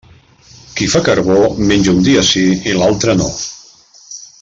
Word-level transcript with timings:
Qui 0.79 0.87
fa 0.93 1.01
carbó 1.09 1.37
menja 1.73 1.95
un 1.99 2.01
dia 2.09 2.25
sí 2.33 2.45
i 2.73 2.77
l'altre 2.83 3.19
no. 3.23 3.33